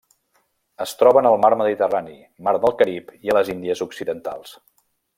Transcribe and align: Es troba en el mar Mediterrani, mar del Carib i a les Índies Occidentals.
Es 0.85 0.93
troba 1.01 1.21
en 1.25 1.29
el 1.31 1.37
mar 1.43 1.51
Mediterrani, 1.61 2.17
mar 2.49 2.57
del 2.65 2.75
Carib 2.83 3.15
i 3.29 3.33
a 3.35 3.39
les 3.39 3.55
Índies 3.59 3.89
Occidentals. 3.89 4.61